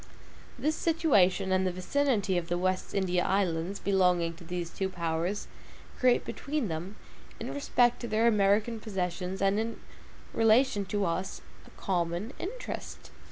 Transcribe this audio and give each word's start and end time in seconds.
This 0.57 0.75
situation 0.75 1.51
and 1.51 1.67
the 1.67 1.71
vicinity 1.71 2.35
of 2.35 2.47
the 2.49 2.57
West 2.57 2.95
India 2.95 3.23
Islands, 3.23 3.77
belonging 3.77 4.33
to 4.37 4.43
these 4.43 4.71
two 4.71 4.89
powers 4.89 5.47
create 5.99 6.25
between 6.25 6.69
them, 6.69 6.95
in 7.39 7.53
respect 7.53 7.99
to 8.01 8.07
their 8.07 8.25
American 8.25 8.79
possessions 8.79 9.43
and 9.43 9.59
in 9.59 9.79
relation 10.33 10.85
to 10.85 11.05
us, 11.05 11.41
a 11.67 11.69
common 11.79 12.33
interest. 12.39 13.11